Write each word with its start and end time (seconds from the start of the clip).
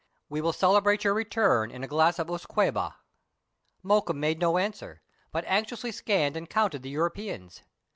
We 0.29 0.41
will 0.41 0.51
celebrate 0.51 1.03
your 1.03 1.13
return 1.13 1.69
in 1.69 1.83
a 1.83 1.87
glass 1.87 2.17
of 2.17 2.25
usquebaugh." 2.27 2.95
Mokoum 3.83 4.15
made 4.19 4.39
no 4.39 4.57
answer, 4.57 5.03
but 5.31 5.45
anxiously 5.45 5.91
scanned 5.91 6.35
and 6.35 6.49
counted 6.49 6.81
the 6.81 6.89
Europeans. 6.89 7.61